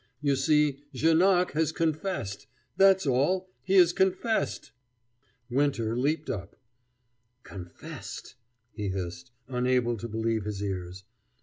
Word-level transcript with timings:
You 0.19 0.35
see, 0.35 0.79
Janoc 0.95 1.51
has 1.51 1.71
confessed 1.71 2.47
that's 2.75 3.05
all: 3.05 3.51
he 3.61 3.75
has 3.75 3.93
confessed!" 3.93 4.71
Winter 5.47 5.95
leaped 5.95 6.27
up. 6.27 6.55
"Confessed!" 7.43 8.33
he 8.73 8.87
hissed, 8.89 9.29
unable 9.47 9.97
to 9.97 10.07
believe 10.07 10.45
his 10.45 10.63
ears. 10.63 11.03